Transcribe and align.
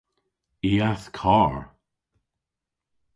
I 0.69 0.71
a'th 0.89 1.07
kar. 1.17 1.55